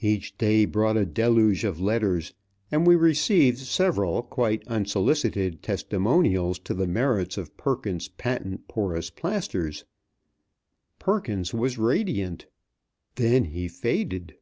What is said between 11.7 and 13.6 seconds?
radiant. Then